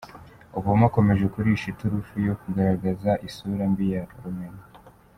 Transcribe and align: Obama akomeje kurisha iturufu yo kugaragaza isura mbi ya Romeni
Obama 0.59 0.83
akomeje 0.89 1.25
kurisha 1.33 1.65
iturufu 1.69 2.13
yo 2.27 2.33
kugaragaza 2.41 3.11
isura 3.27 3.63
mbi 3.71 3.85
ya 3.93 4.03
Romeni 4.23 4.61